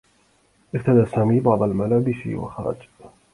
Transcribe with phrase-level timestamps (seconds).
[0.75, 2.77] ارتدى سامي بعض الملابس و خرج.